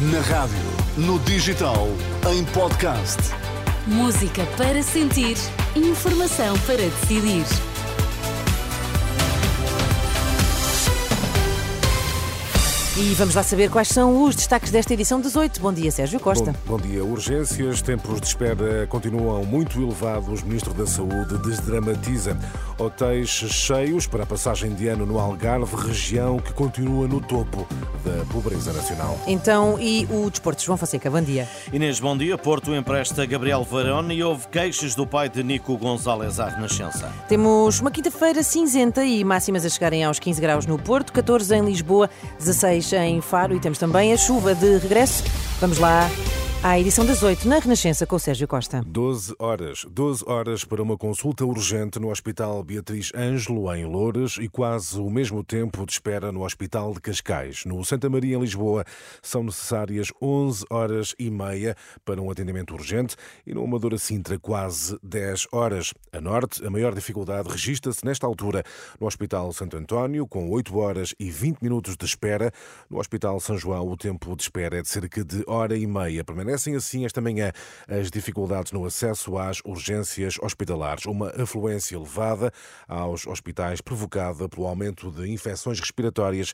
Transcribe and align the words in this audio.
Na 0.00 0.20
rádio, 0.20 0.56
no 0.96 1.18
digital, 1.18 1.86
em 2.32 2.42
podcast. 2.54 3.18
Música 3.86 4.46
para 4.56 4.82
sentir, 4.82 5.36
informação 5.76 6.58
para 6.60 6.78
decidir. 6.78 7.44
E 12.96 13.14
vamos 13.14 13.34
lá 13.34 13.42
saber 13.42 13.70
quais 13.70 13.88
são 13.88 14.24
os 14.24 14.36
destaques 14.36 14.70
desta 14.70 14.92
edição 14.92 15.22
18. 15.22 15.58
Bom 15.60 15.72
dia, 15.72 15.90
Sérgio 15.90 16.20
Costa. 16.20 16.54
Bom, 16.66 16.76
bom, 16.76 16.86
dia. 16.86 17.02
Urgências, 17.02 17.80
tempos 17.80 18.20
de 18.20 18.26
espera 18.26 18.86
continuam 18.88 19.42
muito 19.44 19.80
elevados. 19.80 20.42
O 20.42 20.46
Ministro 20.46 20.74
da 20.74 20.86
Saúde 20.86 21.38
desdramatiza. 21.38 22.36
Hotéis 22.80 23.28
cheios 23.28 24.06
para 24.06 24.22
a 24.22 24.26
passagem 24.26 24.72
de 24.72 24.88
ano 24.88 25.04
no 25.04 25.18
Algarve, 25.18 25.76
região 25.76 26.38
que 26.38 26.50
continua 26.54 27.06
no 27.06 27.20
topo 27.20 27.68
da 28.02 28.24
pobreza 28.32 28.72
nacional. 28.72 29.20
Então, 29.26 29.78
e 29.78 30.08
o 30.10 30.30
desporto? 30.30 30.62
João 30.62 30.78
Fonseca, 30.78 31.10
bom 31.10 31.20
dia. 31.20 31.46
Inês, 31.70 32.00
bom 32.00 32.16
dia. 32.16 32.38
Porto 32.38 32.74
empresta 32.74 33.26
Gabriel 33.26 33.62
Varone 33.64 34.14
e 34.14 34.24
houve 34.24 34.48
queixas 34.48 34.94
do 34.94 35.06
pai 35.06 35.28
de 35.28 35.42
Nico 35.42 35.76
Gonzalez 35.76 36.40
à 36.40 36.48
Renascença. 36.48 37.12
Temos 37.28 37.80
uma 37.80 37.90
quinta-feira 37.90 38.42
cinzenta 38.42 39.04
e 39.04 39.22
máximas 39.24 39.66
a 39.66 39.68
chegarem 39.68 40.02
aos 40.02 40.18
15 40.18 40.40
graus 40.40 40.64
no 40.64 40.78
Porto, 40.78 41.12
14 41.12 41.54
em 41.54 41.62
Lisboa, 41.66 42.08
16 42.38 42.94
em 42.94 43.20
Faro 43.20 43.54
e 43.54 43.60
temos 43.60 43.76
também 43.76 44.10
a 44.14 44.16
chuva 44.16 44.54
de 44.54 44.78
regresso. 44.78 45.22
Vamos 45.60 45.76
lá 45.76 46.08
à 46.62 46.78
edição 46.78 47.06
das 47.06 47.22
8 47.22 47.48
na 47.48 47.58
Renascença 47.58 48.06
com 48.06 48.16
o 48.16 48.18
Sérgio 48.18 48.46
Costa. 48.46 48.82
12 48.86 49.34
horas. 49.38 49.86
12 49.90 50.24
horas 50.26 50.62
para 50.62 50.82
uma 50.82 50.96
consulta 50.96 51.42
urgente 51.42 51.98
no 51.98 52.10
Hospital 52.10 52.62
Beatriz 52.62 53.10
Ângelo, 53.14 53.74
em 53.74 53.86
Loures, 53.86 54.36
e 54.36 54.46
quase 54.46 55.00
o 55.00 55.08
mesmo 55.08 55.42
tempo 55.42 55.86
de 55.86 55.92
espera 55.92 56.30
no 56.30 56.44
Hospital 56.44 56.92
de 56.92 57.00
Cascais. 57.00 57.64
No 57.64 57.82
Santa 57.82 58.10
Maria, 58.10 58.36
em 58.36 58.40
Lisboa, 58.40 58.84
são 59.22 59.42
necessárias 59.42 60.12
11 60.20 60.66
horas 60.68 61.14
e 61.18 61.30
meia 61.30 61.74
para 62.04 62.20
um 62.20 62.30
atendimento 62.30 62.74
urgente 62.74 63.16
e 63.46 63.54
no 63.54 63.64
Amadora 63.64 63.96
Sintra, 63.96 64.38
quase 64.38 64.98
10 65.02 65.46
horas. 65.52 65.94
A 66.12 66.20
norte, 66.20 66.64
a 66.66 66.68
maior 66.68 66.94
dificuldade 66.94 67.48
registra-se 67.48 68.04
nesta 68.04 68.26
altura 68.26 68.62
no 69.00 69.06
Hospital 69.06 69.50
Santo 69.54 69.78
António, 69.78 70.26
com 70.26 70.50
8 70.50 70.76
horas 70.76 71.14
e 71.18 71.30
20 71.30 71.62
minutos 71.62 71.96
de 71.96 72.04
espera. 72.04 72.52
No 72.90 72.98
Hospital 72.98 73.40
São 73.40 73.56
João, 73.56 73.88
o 73.88 73.96
tempo 73.96 74.36
de 74.36 74.42
espera 74.42 74.78
é 74.78 74.82
de 74.82 74.88
cerca 74.88 75.24
de 75.24 75.42
hora 75.46 75.74
e 75.74 75.86
meia. 75.86 76.22
Permanecem 76.50 76.74
assim 76.74 77.04
esta 77.04 77.20
manhã 77.20 77.52
as 77.86 78.10
dificuldades 78.10 78.72
no 78.72 78.84
acesso 78.84 79.38
às 79.38 79.60
urgências 79.64 80.34
hospitalares. 80.42 81.06
Uma 81.06 81.28
afluência 81.40 81.94
elevada 81.94 82.52
aos 82.88 83.24
hospitais 83.26 83.80
provocada 83.80 84.48
pelo 84.48 84.66
aumento 84.66 85.12
de 85.12 85.30
infecções 85.30 85.78
respiratórias 85.78 86.52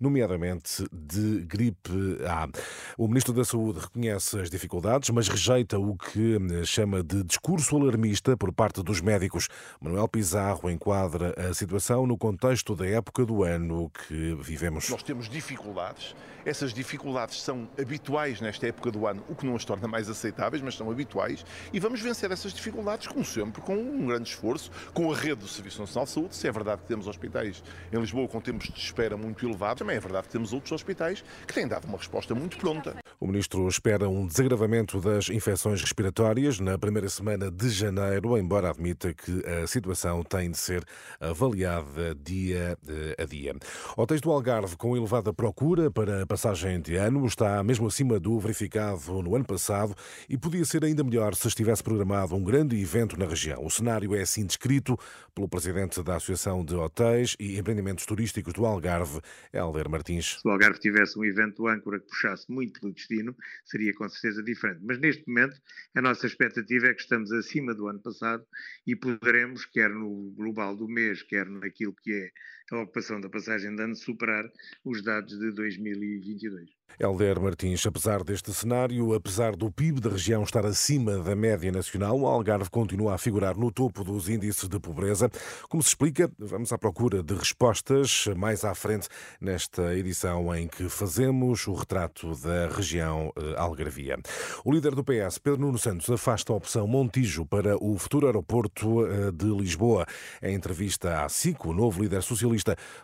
nomeadamente 0.00 0.86
de 0.92 1.44
gripe 1.46 2.18
A. 2.26 2.48
O 2.96 3.08
Ministro 3.08 3.32
da 3.32 3.44
Saúde 3.44 3.80
reconhece 3.80 4.38
as 4.40 4.50
dificuldades, 4.50 5.10
mas 5.10 5.28
rejeita 5.28 5.78
o 5.78 5.96
que 5.96 6.38
chama 6.64 7.02
de 7.02 7.22
discurso 7.24 7.76
alarmista 7.76 8.36
por 8.36 8.52
parte 8.52 8.82
dos 8.82 9.00
médicos. 9.00 9.48
Manuel 9.80 10.08
Pizarro 10.08 10.70
enquadra 10.70 11.34
a 11.36 11.54
situação 11.54 12.06
no 12.06 12.16
contexto 12.16 12.74
da 12.74 12.86
época 12.86 13.24
do 13.24 13.42
ano 13.42 13.90
que 13.90 14.34
vivemos. 14.40 14.88
Nós 14.88 15.02
temos 15.02 15.28
dificuldades, 15.28 16.14
essas 16.44 16.72
dificuldades 16.72 17.42
são 17.42 17.68
habituais 17.78 18.40
nesta 18.40 18.66
época 18.66 18.90
do 18.90 19.06
ano, 19.06 19.22
o 19.28 19.34
que 19.34 19.44
não 19.44 19.56
as 19.56 19.64
torna 19.64 19.86
mais 19.86 20.08
aceitáveis, 20.08 20.62
mas 20.62 20.74
são 20.74 20.90
habituais, 20.90 21.44
e 21.72 21.80
vamos 21.80 22.00
vencer 22.00 22.30
essas 22.30 22.52
dificuldades, 22.52 23.06
como 23.06 23.24
sempre, 23.24 23.60
com 23.60 23.76
um 23.76 24.06
grande 24.06 24.30
esforço, 24.30 24.70
com 24.94 25.12
a 25.12 25.16
rede 25.16 25.42
do 25.42 25.48
Serviço 25.48 25.80
Nacional 25.80 26.06
de 26.06 26.10
Saúde. 26.10 26.36
Se 26.36 26.48
é 26.48 26.52
verdade 26.52 26.82
que 26.82 26.88
temos 26.88 27.06
hospitais 27.06 27.62
em 27.92 27.98
Lisboa 27.98 28.28
com 28.28 28.40
tempos 28.40 28.68
de 28.68 28.78
espera 28.78 29.16
muito 29.16 29.46
elevados, 29.46 29.82
também 29.88 29.96
é 29.96 30.00
verdade 30.00 30.26
que 30.26 30.32
temos 30.32 30.52
outros 30.52 30.72
hospitais 30.72 31.24
que 31.46 31.54
têm 31.54 31.66
dado 31.66 31.86
uma 31.86 31.96
resposta 31.96 32.34
muito 32.34 32.58
pronta. 32.58 32.96
O 33.18 33.26
ministro 33.26 33.66
espera 33.66 34.06
um 34.08 34.26
desagravamento 34.26 35.00
das 35.00 35.30
infecções 35.30 35.80
respiratórias 35.80 36.60
na 36.60 36.78
primeira 36.78 37.08
semana 37.08 37.50
de 37.50 37.70
janeiro, 37.70 38.36
embora 38.36 38.68
admita 38.68 39.14
que 39.14 39.42
a 39.46 39.66
situação 39.66 40.22
tem 40.22 40.50
de 40.50 40.58
ser 40.58 40.84
avaliada 41.18 42.14
dia 42.14 42.78
a 43.18 43.24
dia. 43.24 43.56
Hotéis 43.96 44.20
do 44.20 44.30
Algarve 44.30 44.76
com 44.76 44.94
elevada 44.94 45.32
procura 45.32 45.90
para 45.90 46.22
a 46.22 46.26
passagem 46.26 46.80
de 46.80 46.96
ano 46.96 47.26
está 47.26 47.62
mesmo 47.64 47.86
acima 47.86 48.20
do 48.20 48.38
verificado 48.38 49.22
no 49.22 49.34
ano 49.34 49.44
passado 49.46 49.94
e 50.28 50.36
podia 50.36 50.66
ser 50.66 50.84
ainda 50.84 51.02
melhor 51.02 51.34
se 51.34 51.48
estivesse 51.48 51.82
programado 51.82 52.36
um 52.36 52.44
grande 52.44 52.78
evento 52.78 53.18
na 53.18 53.24
região. 53.24 53.64
O 53.64 53.70
cenário 53.70 54.14
é 54.14 54.20
assim 54.20 54.44
descrito 54.44 54.98
pelo 55.34 55.48
presidente 55.48 56.02
da 56.02 56.16
Associação 56.16 56.62
de 56.64 56.74
Hotéis 56.74 57.36
e 57.40 57.58
Empreendimentos 57.58 58.04
Turísticos 58.04 58.52
do 58.52 58.66
Algarve, 58.66 59.20
Helder 59.52 59.77
Martins. 59.86 60.38
Se 60.40 60.48
o 60.48 60.50
Algarve 60.50 60.80
tivesse 60.80 61.18
um 61.18 61.24
evento 61.24 61.68
âncora 61.68 62.00
que 62.00 62.06
puxasse 62.06 62.50
muito 62.50 62.80
pelo 62.80 62.92
destino, 62.92 63.36
seria 63.64 63.92
com 63.92 64.08
certeza 64.08 64.42
diferente. 64.42 64.80
Mas 64.82 64.98
neste 64.98 65.28
momento, 65.28 65.60
a 65.94 66.00
nossa 66.00 66.26
expectativa 66.26 66.86
é 66.86 66.94
que 66.94 67.02
estamos 67.02 67.30
acima 67.32 67.74
do 67.74 67.86
ano 67.86 68.00
passado 68.00 68.44
e 68.86 68.96
poderemos, 68.96 69.66
quer 69.66 69.90
no 69.90 70.32
global 70.36 70.74
do 70.74 70.88
mês, 70.88 71.22
quer 71.22 71.46
naquilo 71.46 71.94
que 72.02 72.12
é 72.12 72.32
a 72.76 72.82
ocupação 72.82 73.20
da 73.20 73.28
passagem 73.28 73.74
de 73.74 73.82
ano, 73.82 73.96
superar 73.96 74.44
os 74.84 75.02
dados 75.02 75.38
de 75.38 75.52
2022. 75.52 76.78
Helder 77.00 77.40
Martins, 77.40 77.86
apesar 77.86 78.24
deste 78.24 78.52
cenário, 78.52 79.14
apesar 79.14 79.54
do 79.54 79.70
PIB 79.70 80.00
da 80.00 80.10
região 80.10 80.42
estar 80.42 80.66
acima 80.66 81.18
da 81.18 81.36
média 81.36 81.70
nacional, 81.70 82.18
o 82.18 82.26
Algarve 82.26 82.68
continua 82.70 83.14
a 83.14 83.18
figurar 83.18 83.56
no 83.56 83.70
topo 83.70 84.02
dos 84.02 84.28
índices 84.28 84.68
de 84.68 84.80
pobreza. 84.80 85.30
Como 85.68 85.80
se 85.80 85.90
explica, 85.90 86.28
vamos 86.36 86.72
à 86.72 86.78
procura 86.78 87.22
de 87.22 87.34
respostas 87.34 88.26
mais 88.36 88.64
à 88.64 88.74
frente 88.74 89.08
nesta 89.40 89.94
edição 89.94 90.52
em 90.56 90.66
que 90.66 90.88
fazemos 90.88 91.68
o 91.68 91.74
retrato 91.74 92.34
da 92.40 92.66
região 92.68 93.32
eh, 93.36 93.54
algarvia. 93.56 94.16
O 94.64 94.72
líder 94.72 94.96
do 94.96 95.04
PS, 95.04 95.38
Pedro 95.38 95.60
Nuno 95.60 95.78
Santos, 95.78 96.10
afasta 96.10 96.52
a 96.52 96.56
opção 96.56 96.88
Montijo 96.88 97.46
para 97.46 97.76
o 97.76 97.96
futuro 97.96 98.26
aeroporto 98.26 99.06
eh, 99.06 99.30
de 99.30 99.46
Lisboa. 99.46 100.04
Em 100.42 100.54
entrevista 100.54 101.24
à 101.24 101.28
SIC, 101.28 101.64
o 101.64 101.72
novo 101.72 102.02
líder 102.02 102.22
socialista 102.22 102.57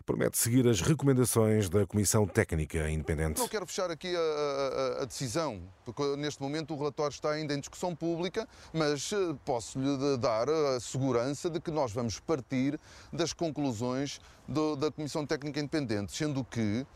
promete 0.04 0.38
seguir 0.38 0.66
as 0.69 0.81
recomendações 0.81 1.69
da 1.69 1.87
Comissão 1.87 2.26
Técnica 2.26 2.91
Independente. 2.91 3.38
Não 3.38 3.48
quero 3.48 3.66
fechar 3.66 3.91
aqui 3.91 4.15
a, 4.15 4.19
a, 4.19 5.03
a, 5.03 5.04
decisão, 5.04 5.62
porque 5.84 6.03
neste 6.16 6.41
momento 6.41 6.75
o 6.75 6.78
relatório 6.78 7.12
está 7.12 7.31
ainda 7.31 7.54
em 7.54 7.60
discussão 7.60 7.94
pública, 7.94 8.48
mas 8.72 9.12
eh, 9.12 9.16
posso-lhe 9.44 10.16
dar 10.19 10.48
a 10.48 10.81
segurança 10.81 11.48
de 11.50 11.60
que 11.60 11.70
nós 11.70 11.93
vamos 11.93 12.19
partir 12.20 12.78
das 13.12 13.32
conclusões 13.32 14.20
do, 14.48 14.76
da 14.76 14.91
Comissão 14.91 15.26
Técnica 15.26 15.60
Independente, 15.60 16.12
sendo 16.16 16.44
que 16.44 16.87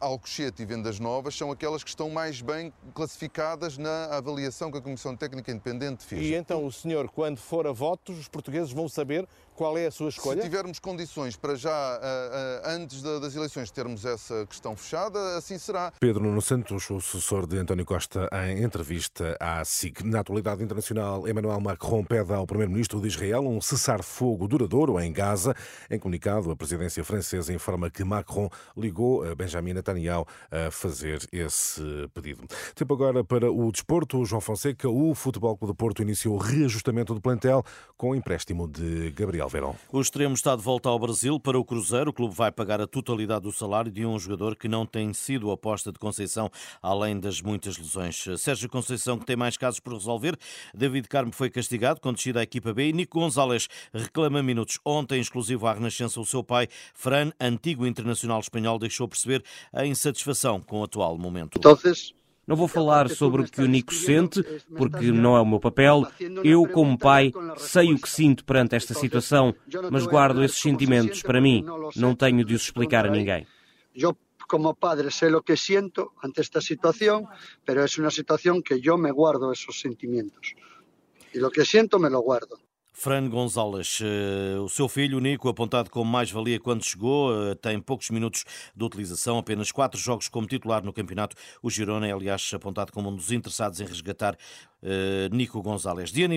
Alcochete 0.00 0.62
e 0.62 0.66
Vendas 0.66 1.00
Novas 1.00 1.34
são 1.34 1.50
aquelas 1.50 1.82
que 1.82 1.90
estão 1.90 2.08
mais 2.10 2.40
bem 2.40 2.72
classificadas 2.94 3.78
na 3.78 4.06
avaliação 4.16 4.70
que 4.70 4.78
a 4.78 4.80
Comissão 4.80 5.16
Técnica 5.16 5.50
Independente 5.50 6.04
fez. 6.04 6.22
E 6.22 6.34
então 6.34 6.64
o 6.64 6.72
senhor, 6.72 7.08
quando 7.08 7.38
for 7.38 7.66
a 7.66 7.72
votos, 7.72 8.18
os 8.18 8.28
portugueses 8.28 8.72
vão 8.72 8.88
saber 8.88 9.26
qual 9.56 9.78
é 9.78 9.86
a 9.86 9.90
sua 9.90 10.10
escolha? 10.10 10.42
Se 10.42 10.48
tivermos 10.48 10.78
condições 10.78 11.34
para 11.34 11.54
já, 11.54 11.70
uh, 11.70 12.68
uh, 12.68 12.70
antes 12.76 13.02
da, 13.02 13.18
das 13.18 13.34
eleições, 13.34 13.70
termos 13.70 14.04
essa 14.04 14.46
questão 14.46 14.76
fechada, 14.76 15.18
assim 15.36 15.56
será. 15.56 15.92
Pedro 15.98 16.22
Nuno 16.22 16.42
Santos, 16.42 16.90
o 16.90 17.00
sucessor 17.00 17.46
de 17.46 17.56
António 17.56 17.86
Costa, 17.86 18.28
em 18.48 18.62
entrevista 18.62 19.34
à 19.40 19.64
SIC. 19.64 20.02
Na 20.04 20.20
atualidade 20.20 20.62
internacional, 20.62 21.26
Emmanuel 21.26 21.58
Macron 21.58 22.04
pede 22.04 22.34
ao 22.34 22.46
primeiro-ministro 22.46 23.00
de 23.00 23.08
Israel 23.08 23.46
um 23.46 23.60
cessar-fogo 23.60 24.46
duradouro 24.46 25.00
em 25.00 25.10
Gaza. 25.10 25.54
Em 25.90 25.98
comunicado, 25.98 26.50
a 26.50 26.56
presidência 26.56 27.02
francesa 27.02 27.50
informa 27.50 27.88
que 27.88 28.04
Macron 28.04 28.50
ligou 28.76 29.24
a 29.24 29.34
Benjamin 29.34 29.55
Netanyahu 29.62 30.26
a 30.50 30.70
fazer 30.70 31.26
esse 31.32 31.82
pedido. 32.14 32.46
Tempo 32.74 32.94
agora 32.94 33.24
para 33.24 33.50
o 33.50 33.70
desporto. 33.70 34.24
João 34.24 34.40
Fonseca, 34.40 34.88
o 34.88 35.14
Futebol 35.14 35.56
Clube 35.56 35.72
de 35.72 35.76
Porto 35.76 36.02
iniciou 36.02 36.36
o 36.36 36.38
reajustamento 36.38 37.14
do 37.14 37.20
plantel 37.20 37.64
com 37.96 38.10
o 38.10 38.14
empréstimo 38.14 38.68
de 38.68 39.10
Gabriel 39.12 39.48
Verão. 39.48 39.76
O 39.92 40.00
extremo 40.00 40.34
está 40.34 40.54
de 40.54 40.62
volta 40.62 40.88
ao 40.88 40.98
Brasil 40.98 41.38
para 41.40 41.58
o 41.58 41.64
Cruzeiro. 41.64 42.10
O 42.10 42.12
clube 42.12 42.34
vai 42.34 42.50
pagar 42.52 42.80
a 42.80 42.86
totalidade 42.86 43.42
do 43.42 43.52
salário 43.52 43.90
de 43.90 44.04
um 44.04 44.18
jogador 44.18 44.56
que 44.56 44.68
não 44.68 44.84
tem 44.86 45.12
sido 45.12 45.50
aposta 45.50 45.92
de 45.92 45.98
Conceição, 45.98 46.50
além 46.82 47.18
das 47.18 47.40
muitas 47.40 47.78
lesões. 47.78 48.24
Sérgio 48.38 48.68
Conceição, 48.68 49.18
que 49.18 49.26
tem 49.26 49.36
mais 49.36 49.56
casos 49.56 49.80
por 49.80 49.92
resolver. 49.92 50.36
David 50.74 51.08
Carmo 51.08 51.32
foi 51.32 51.50
castigado 51.50 52.00
com 52.00 52.12
descida 52.12 52.40
à 52.40 52.42
equipa 52.42 52.72
B. 52.72 52.88
E 52.88 52.92
Nico 52.92 53.18
Gonzalez 53.18 53.68
reclama 53.92 54.42
minutos. 54.42 54.78
Ontem, 54.84 55.20
exclusivo 55.20 55.66
à 55.66 55.72
Renascença, 55.72 56.20
o 56.20 56.26
seu 56.26 56.42
pai, 56.42 56.68
Fran, 56.94 57.30
antigo 57.40 57.86
internacional 57.86 58.40
espanhol, 58.40 58.78
deixou 58.78 59.08
perceber 59.08 59.42
a 59.72 59.84
insatisfação 59.86 60.60
com 60.60 60.80
o 60.80 60.84
atual 60.84 61.16
momento. 61.18 61.58
Então, 61.58 61.76
não 62.46 62.54
vou 62.54 62.68
falar 62.68 63.10
sobre 63.10 63.42
o 63.42 63.44
que 63.44 63.60
o 63.60 63.66
Nico 63.66 63.92
sente, 63.92 64.40
porque 64.76 65.10
não 65.10 65.36
é 65.36 65.40
o 65.40 65.46
meu 65.46 65.58
papel. 65.58 66.06
Eu, 66.44 66.64
como 66.68 66.96
pai, 66.96 67.32
sei 67.56 67.92
o 67.92 67.98
que 67.98 68.08
sinto 68.08 68.44
perante 68.44 68.76
esta 68.76 68.94
situação, 68.94 69.52
mas 69.90 70.06
guardo 70.06 70.44
esses 70.44 70.60
sentimentos 70.60 71.22
para 71.22 71.40
mim. 71.40 71.64
Não 71.96 72.14
tenho 72.14 72.44
de 72.44 72.54
os 72.54 72.62
explicar 72.62 73.04
a 73.04 73.10
ninguém. 73.10 73.44
Eu, 73.92 74.16
como 74.48 74.74
padre, 74.76 75.10
sei 75.10 75.34
o 75.34 75.42
que 75.42 75.56
sinto 75.56 76.12
ante 76.22 76.40
esta 76.40 76.60
situação, 76.60 77.26
mas 77.66 77.98
é 77.98 78.00
uma 78.00 78.10
situação 78.12 78.62
que 78.62 78.80
eu 78.80 78.96
me 78.96 79.10
guardo 79.10 79.50
esses 79.50 79.80
sentimentos. 79.80 80.54
E 81.34 81.42
o 81.42 81.50
que 81.50 81.64
sinto, 81.64 81.98
me 81.98 82.08
lo 82.08 82.22
guardo. 82.22 82.65
Fran 82.98 83.28
Gonzalez, 83.28 83.98
eh, 84.02 84.58
o 84.58 84.70
seu 84.70 84.88
filho, 84.88 85.20
Nico, 85.20 85.50
apontado 85.50 85.90
como 85.90 86.10
mais-valia 86.10 86.58
quando 86.58 86.82
chegou, 86.82 87.30
eh, 87.50 87.54
tem 87.54 87.78
poucos 87.78 88.08
minutos 88.08 88.42
de 88.74 88.82
utilização, 88.82 89.36
apenas 89.36 89.70
quatro 89.70 90.00
jogos 90.00 90.28
como 90.28 90.46
titular 90.46 90.82
no 90.82 90.94
campeonato. 90.94 91.36
O 91.62 91.68
Girona 91.68 92.08
é, 92.08 92.12
aliás, 92.12 92.50
apontado 92.54 92.90
como 92.92 93.10
um 93.10 93.14
dos 93.14 93.30
interessados 93.30 93.82
em 93.82 93.84
resgatar 93.84 94.34
Nico 95.32 95.62
Gonzalez. 95.62 96.10
Dia, 96.10 96.28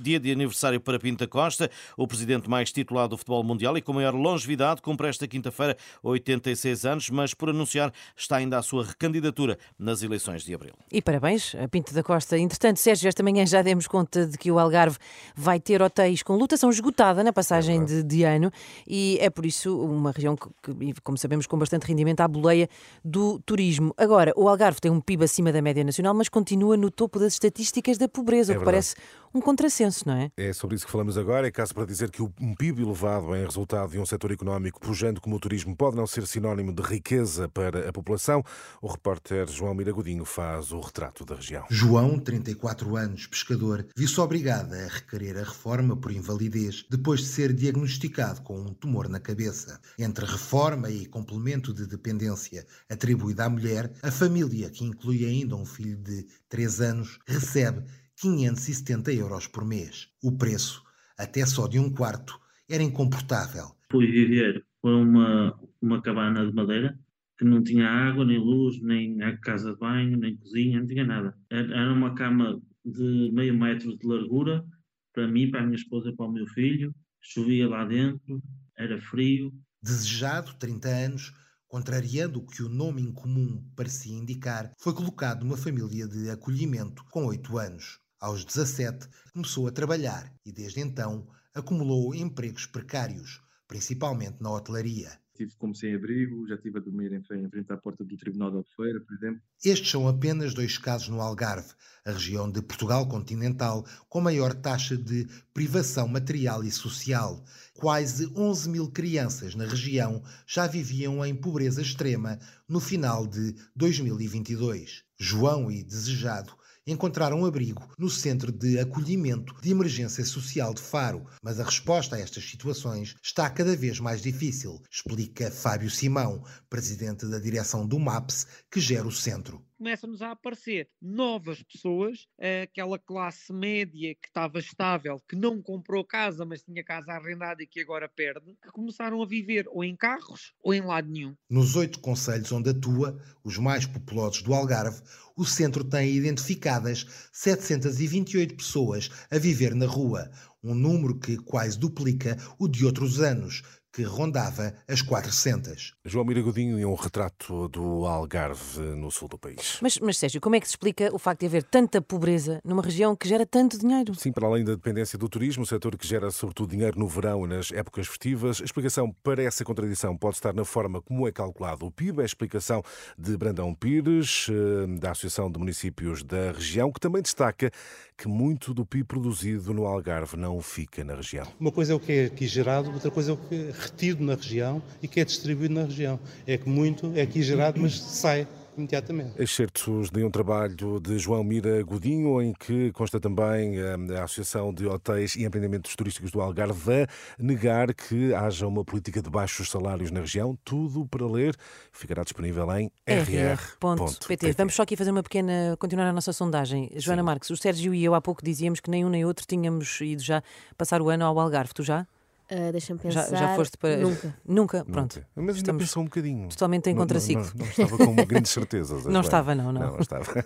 dia 0.00 0.20
de 0.20 0.32
aniversário 0.32 0.80
para 0.80 0.98
Pinta 0.98 1.26
Costa, 1.26 1.70
o 1.96 2.06
presidente 2.06 2.48
mais 2.48 2.72
titulado 2.72 3.10
do 3.10 3.16
futebol 3.16 3.42
mundial 3.42 3.76
e 3.76 3.82
com 3.82 3.92
maior 3.92 4.14
longevidade, 4.14 4.80
cumpre 4.82 5.08
esta 5.08 5.26
quinta-feira 5.26 5.76
86 6.02 6.84
anos, 6.84 7.10
mas 7.10 7.34
por 7.34 7.50
anunciar 7.50 7.92
está 8.16 8.36
ainda 8.36 8.58
a 8.58 8.62
sua 8.62 8.84
recandidatura 8.84 9.58
nas 9.78 10.02
eleições 10.02 10.42
de 10.42 10.54
abril. 10.54 10.74
E 10.90 11.02
parabéns 11.02 11.54
a 11.54 11.68
Pinta 11.68 11.92
da 11.92 12.02
Costa. 12.02 12.38
Entretanto, 12.38 12.78
Sérgio, 12.78 13.08
esta 13.08 13.22
manhã 13.22 13.46
já 13.46 13.62
demos 13.62 13.86
conta 13.86 14.26
de 14.26 14.36
que 14.36 14.50
o 14.50 14.58
Algarve 14.58 14.98
vai 15.34 15.60
ter 15.60 15.82
hotéis 15.82 16.22
com 16.22 16.36
lotação 16.36 16.70
esgotada 16.70 17.22
na 17.24 17.32
passagem 17.32 17.82
é 17.82 17.84
de, 17.84 18.02
de, 18.02 18.24
ano 18.24 18.50
e 18.86 19.18
é 19.20 19.30
por 19.30 19.46
isso 19.46 19.78
uma 19.78 20.12
região 20.12 20.36
que, 20.36 20.48
que, 20.62 21.00
como 21.02 21.16
sabemos, 21.16 21.46
com 21.46 21.58
bastante 21.58 21.86
rendimento 21.86 22.20
à 22.20 22.28
boleia 22.28 22.68
do 23.04 23.38
turismo. 23.40 23.94
Agora, 23.96 24.32
o 24.36 24.48
Algarve 24.48 24.80
tem 24.80 24.90
um 24.90 25.00
PIB 25.00 25.24
acima 25.24 25.52
da 25.52 25.62
média 25.62 25.84
nacional, 25.84 26.14
mas 26.14 26.28
continua 26.28 26.76
no 26.76 26.90
topo 26.90 27.18
das 27.18 27.34
estatísticas 27.34 27.87
da 27.96 28.08
pobreza, 28.08 28.52
é 28.52 28.56
o 28.56 28.58
que 28.58 28.64
parece 28.64 28.94
um 29.34 29.40
contrassenso, 29.40 30.06
não 30.06 30.14
é? 30.14 30.30
É 30.36 30.52
sobre 30.52 30.76
isso 30.76 30.86
que 30.86 30.92
falamos 30.92 31.18
agora. 31.18 31.46
É 31.46 31.50
caso 31.50 31.74
para 31.74 31.84
dizer 31.84 32.10
que 32.10 32.22
um 32.22 32.54
PIB 32.54 32.82
elevado 32.82 33.34
é 33.34 33.44
resultado 33.44 33.90
de 33.90 33.98
um 33.98 34.06
setor 34.06 34.32
económico 34.32 34.80
pujante 34.80 35.20
como 35.20 35.36
o 35.36 35.40
turismo 35.40 35.76
pode 35.76 35.96
não 35.96 36.06
ser 36.06 36.26
sinónimo 36.26 36.72
de 36.72 36.82
riqueza 36.82 37.48
para 37.48 37.88
a 37.88 37.92
população. 37.92 38.42
O 38.80 38.88
repórter 38.88 39.48
João 39.48 39.74
Miragodinho 39.74 40.24
faz 40.24 40.72
o 40.72 40.80
retrato 40.80 41.24
da 41.24 41.34
região. 41.34 41.64
João, 41.70 42.18
34 42.18 42.96
anos, 42.96 43.26
pescador, 43.26 43.86
viu-se 43.96 44.20
obrigado 44.20 44.72
a 44.72 44.86
requerer 44.88 45.36
a 45.36 45.44
reforma 45.44 45.96
por 45.96 46.12
invalidez 46.12 46.84
depois 46.90 47.20
de 47.20 47.26
ser 47.26 47.52
diagnosticado 47.52 48.42
com 48.42 48.58
um 48.58 48.74
tumor 48.74 49.08
na 49.08 49.20
cabeça. 49.20 49.80
Entre 49.98 50.24
reforma 50.24 50.90
e 50.90 51.06
complemento 51.06 51.72
de 51.72 51.86
dependência 51.86 52.66
atribuído 52.88 53.42
à 53.42 53.48
mulher, 53.48 53.92
a 54.02 54.10
família, 54.10 54.70
que 54.70 54.84
inclui 54.84 55.24
ainda 55.24 55.56
um 55.56 55.64
filho 55.64 55.96
de 55.96 56.26
3 56.48 56.80
anos, 56.80 57.18
recebe 57.26 57.84
570 58.20 59.12
euros 59.12 59.46
por 59.46 59.64
mês. 59.64 60.08
O 60.22 60.36
preço, 60.36 60.82
até 61.16 61.46
só 61.46 61.68
de 61.68 61.78
um 61.78 61.88
quarto, 61.88 62.38
era 62.68 62.82
incomportável. 62.82 63.66
Fui 63.90 64.06
viver 64.06 64.64
para 64.82 64.96
uma, 64.96 65.58
uma 65.80 66.02
cabana 66.02 66.44
de 66.44 66.52
madeira 66.52 66.98
que 67.38 67.44
não 67.44 67.62
tinha 67.62 67.88
água, 67.88 68.24
nem 68.24 68.38
luz, 68.38 68.82
nem 68.82 69.16
casa 69.40 69.72
de 69.72 69.78
banho, 69.78 70.16
nem 70.16 70.36
cozinha, 70.36 70.80
não 70.80 70.86
tinha 70.86 71.04
nada. 71.04 71.38
Era 71.48 71.92
uma 71.92 72.12
cama 72.14 72.60
de 72.84 73.30
meio 73.32 73.56
metro 73.56 73.96
de 73.96 74.06
largura 74.06 74.64
para 75.12 75.28
mim, 75.28 75.50
para 75.50 75.60
a 75.60 75.64
minha 75.64 75.76
esposa 75.76 76.10
e 76.10 76.16
para 76.16 76.26
o 76.26 76.32
meu 76.32 76.46
filho. 76.48 76.92
Chovia 77.20 77.68
lá 77.68 77.84
dentro, 77.84 78.42
era 78.76 79.00
frio. 79.00 79.52
Desejado, 79.80 80.54
30 80.58 80.88
anos, 80.88 81.32
contrariando 81.68 82.40
o 82.40 82.46
que 82.46 82.62
o 82.64 82.68
nome 82.68 83.02
incomum 83.02 83.62
parecia 83.76 84.16
indicar, 84.16 84.72
foi 84.76 84.92
colocado 84.92 85.44
numa 85.44 85.56
família 85.56 86.08
de 86.08 86.30
acolhimento 86.30 87.04
com 87.10 87.26
8 87.26 87.58
anos. 87.58 88.00
Aos 88.20 88.44
17, 88.44 89.08
começou 89.32 89.68
a 89.68 89.72
trabalhar 89.72 90.32
e, 90.44 90.52
desde 90.52 90.80
então, 90.80 91.28
acumulou 91.54 92.14
empregos 92.14 92.66
precários, 92.66 93.40
principalmente 93.66 94.42
na 94.42 94.50
hotelaria 94.50 95.18
tive 95.38 95.54
como 95.56 95.74
sem-abrigo, 95.74 96.48
já 96.48 96.56
estive 96.56 96.78
a 96.78 96.80
dormir 96.80 97.12
em 97.12 97.22
frente 97.22 97.72
à 97.72 97.76
porta 97.76 98.04
do 98.04 98.16
Tribunal 98.16 98.50
de 98.50 98.56
Albufeira, 98.56 99.00
por 99.00 99.14
exemplo. 99.14 99.40
Estes 99.64 99.88
são 99.88 100.08
apenas 100.08 100.52
dois 100.52 100.76
casos 100.76 101.08
no 101.08 101.20
Algarve, 101.20 101.72
a 102.04 102.10
região 102.10 102.50
de 102.50 102.60
Portugal 102.60 103.06
continental 103.06 103.86
com 104.08 104.20
maior 104.20 104.52
taxa 104.52 104.96
de 104.96 105.28
privação 105.54 106.08
material 106.08 106.64
e 106.64 106.70
social. 106.72 107.44
Quase 107.74 108.26
11 108.36 108.68
mil 108.68 108.90
crianças 108.90 109.54
na 109.54 109.64
região 109.64 110.22
já 110.44 110.66
viviam 110.66 111.24
em 111.24 111.36
pobreza 111.36 111.80
extrema 111.80 112.38
no 112.68 112.80
final 112.80 113.24
de 113.26 113.54
2022. 113.76 115.04
João 115.16 115.70
e 115.70 115.84
Desejado 115.84 116.52
encontraram 116.88 117.44
abrigo 117.44 117.86
no 117.98 118.08
Centro 118.08 118.50
de 118.50 118.78
Acolhimento 118.78 119.54
de 119.60 119.70
Emergência 119.70 120.24
Social 120.24 120.72
de 120.72 120.80
Faro, 120.80 121.26
mas 121.42 121.60
a 121.60 121.64
resposta 121.64 122.16
a 122.16 122.18
estas 122.18 122.48
situações 122.48 123.14
está 123.22 123.48
cada 123.50 123.76
vez 123.76 124.00
mais 124.00 124.22
difícil, 124.22 124.80
explica 124.90 125.50
Fábio 125.50 125.90
Simão, 125.90 126.42
presidente 126.70 127.26
da 127.26 127.38
direção 127.38 127.86
do 127.86 127.98
MAPS, 127.98 128.46
que 128.70 128.80
gera 128.80 129.06
o 129.06 129.12
centro 129.12 129.62
começam-nos 129.78 130.20
a 130.20 130.32
aparecer 130.32 130.88
novas 131.00 131.62
pessoas, 131.62 132.26
aquela 132.62 132.98
classe 132.98 133.52
média 133.52 134.14
que 134.14 134.26
estava 134.26 134.58
estável, 134.58 135.22
que 135.28 135.36
não 135.36 135.62
comprou 135.62 136.04
casa, 136.04 136.44
mas 136.44 136.62
tinha 136.62 136.82
casa 136.84 137.12
arrendada 137.12 137.62
e 137.62 137.66
que 137.66 137.80
agora 137.80 138.08
perde, 138.08 138.56
que 138.60 138.72
começaram 138.72 139.22
a 139.22 139.26
viver 139.26 139.66
ou 139.68 139.84
em 139.84 139.96
carros 139.96 140.52
ou 140.60 140.74
em 140.74 140.80
lado 140.80 141.08
nenhum. 141.08 141.34
Nos 141.48 141.76
oito 141.76 142.00
conselhos 142.00 142.50
onde 142.50 142.70
atua, 142.70 143.22
os 143.44 143.56
mais 143.56 143.86
populosos 143.86 144.42
do 144.42 144.52
Algarve, 144.52 145.00
o 145.36 145.44
centro 145.44 145.84
tem 145.84 146.12
identificadas 146.12 147.06
728 147.32 148.56
pessoas 148.56 149.08
a 149.30 149.38
viver 149.38 149.74
na 149.74 149.86
rua, 149.86 150.28
um 150.62 150.74
número 150.74 151.16
que 151.16 151.36
quase 151.36 151.78
duplica 151.78 152.36
o 152.58 152.66
de 152.66 152.84
outros 152.84 153.20
anos, 153.20 153.62
que 153.92 154.02
rondava 154.02 154.74
as 154.86 155.02
400. 155.02 155.94
João 156.04 156.24
Miragodinho 156.24 156.78
e 156.78 156.84
um 156.84 156.94
retrato 156.94 157.68
do 157.68 158.06
Algarve 158.06 158.80
no 158.80 159.10
sul 159.10 159.28
do 159.28 159.38
país. 159.38 159.78
Mas, 159.80 159.98
mas, 159.98 160.18
Sérgio, 160.18 160.40
como 160.40 160.56
é 160.56 160.60
que 160.60 160.66
se 160.66 160.72
explica 160.72 161.14
o 161.14 161.18
facto 161.18 161.40
de 161.40 161.46
haver 161.46 161.62
tanta 161.62 162.00
pobreza 162.00 162.60
numa 162.64 162.82
região 162.82 163.16
que 163.16 163.28
gera 163.28 163.46
tanto 163.46 163.78
dinheiro? 163.78 164.14
Sim, 164.14 164.32
para 164.32 164.46
além 164.46 164.64
da 164.64 164.72
dependência 164.72 165.18
do 165.18 165.28
turismo, 165.28 165.62
o 165.62 165.66
setor 165.66 165.96
que 165.96 166.06
gera 166.06 166.30
sobretudo 166.30 166.70
dinheiro 166.70 166.98
no 166.98 167.08
verão 167.08 167.44
e 167.44 167.48
nas 167.48 167.72
épocas 167.72 168.06
festivas, 168.06 168.60
a 168.60 168.64
explicação 168.64 169.14
para 169.22 169.42
essa 169.42 169.64
contradição 169.64 170.16
pode 170.16 170.36
estar 170.36 170.52
na 170.54 170.64
forma 170.64 171.00
como 171.02 171.26
é 171.26 171.32
calculado 171.32 171.86
o 171.86 171.90
PIB, 171.90 172.20
é 172.20 172.22
a 172.22 172.26
explicação 172.26 172.82
de 173.18 173.36
Brandão 173.36 173.74
Pires, 173.74 174.46
eh, 174.50 174.98
da 174.98 175.12
Associação 175.12 175.50
de 175.50 175.58
Municípios 175.58 176.22
da 176.22 176.52
região, 176.52 176.92
que 176.92 177.00
também 177.00 177.22
destaca 177.22 177.70
que 178.18 178.26
muito 178.26 178.74
do 178.74 178.84
PIB 178.84 179.04
produzido 179.04 179.72
no 179.72 179.86
Algarve 179.86 180.36
não 180.36 180.60
fica 180.60 181.04
na 181.04 181.14
região. 181.14 181.46
Uma 181.60 181.70
coisa 181.70 181.92
é 181.92 181.96
o 181.96 182.00
que 182.00 182.12
é 182.12 182.24
aqui 182.24 182.48
gerado, 182.48 182.90
outra 182.90 183.12
coisa 183.12 183.30
é 183.30 183.34
o 183.34 183.36
que 183.36 183.54
é 183.54 183.72
retido 183.72 184.24
na 184.24 184.34
região 184.34 184.82
e 185.00 185.06
que 185.06 185.20
é 185.20 185.24
distribuído 185.24 185.72
na 185.72 185.84
região. 185.84 186.18
É 186.44 186.58
que 186.58 186.68
muito 186.68 187.12
é 187.14 187.22
aqui 187.22 187.40
gerado, 187.42 187.80
mas 187.80 187.96
sai 188.00 188.48
imediatamente. 188.78 189.40
Excertos 189.40 190.10
de 190.10 190.24
um 190.24 190.30
trabalho 190.30 191.00
de 191.00 191.18
João 191.18 191.44
Mira 191.44 191.82
Godinho, 191.82 192.40
em 192.40 192.52
que 192.52 192.92
consta 192.92 193.20
também 193.20 193.78
eh, 193.78 194.18
a 194.18 194.24
Associação 194.24 194.72
de 194.72 194.86
Hotéis 194.86 195.36
e 195.36 195.44
Empreendimentos 195.44 195.94
Turísticos 195.94 196.30
do 196.30 196.40
Algarve 196.40 197.02
a 197.02 197.42
negar 197.42 197.94
que 197.94 198.32
haja 198.34 198.66
uma 198.66 198.84
política 198.84 199.20
de 199.20 199.30
baixos 199.30 199.70
salários 199.70 200.10
na 200.10 200.20
região. 200.20 200.58
Tudo 200.64 201.06
para 201.06 201.26
ler 201.26 201.54
ficará 201.92 202.22
disponível 202.22 202.70
em 202.76 202.90
rr.pt. 203.06 204.52
Vamos 204.52 204.74
só 204.74 204.82
aqui 204.82 204.96
fazer 204.96 205.10
uma 205.10 205.22
pequena. 205.22 205.76
continuar 205.78 206.08
a 206.08 206.12
nossa 206.12 206.32
sondagem. 206.32 206.90
Joana 206.96 207.22
Sim. 207.22 207.26
Marques, 207.26 207.50
o 207.50 207.56
Sérgio 207.56 207.94
e 207.94 208.04
eu 208.04 208.14
há 208.14 208.20
pouco 208.20 208.44
dizíamos 208.44 208.80
que 208.80 208.90
nem 208.90 209.04
um 209.04 209.08
nem 209.08 209.24
outro 209.24 209.46
tínhamos 209.46 210.00
ido 210.00 210.22
já 210.22 210.42
passar 210.76 211.02
o 211.02 211.08
ano 211.08 211.24
ao 211.24 211.38
Algarve. 211.38 211.72
Tu 211.74 211.82
já? 211.82 212.06
Uh, 212.50 212.72
Deixa-me 212.72 212.98
pensar. 212.98 213.28
Já, 213.28 213.36
já 213.36 213.56
foste 213.56 213.76
para. 213.76 213.98
Nunca. 213.98 214.34
Nunca, 214.46 214.84
pronto. 214.84 215.16
Nunca. 215.16 215.28
Mas 215.36 215.56
ainda 215.56 215.74
pensou 215.74 216.02
um 216.02 216.06
bocadinho. 216.06 216.48
Totalmente 216.48 216.88
em 216.88 216.96
contraciclo. 216.96 217.44
Não, 217.54 217.58
não, 217.58 217.66
não, 217.66 217.70
estava 217.70 217.98
com 217.98 218.14
grandes 218.26 218.52
certezas. 218.52 219.04
não 219.04 219.20
estava, 219.20 219.54
não, 219.54 219.70
não. 219.70 219.80
Não, 219.92 219.98
estava. 219.98 220.44